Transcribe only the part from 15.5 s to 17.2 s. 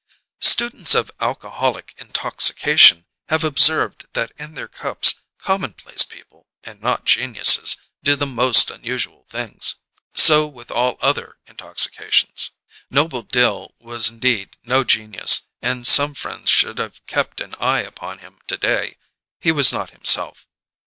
and some friend should have